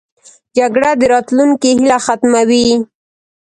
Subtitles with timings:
[0.57, 2.67] جګړه د راتلونکې هیله ختموي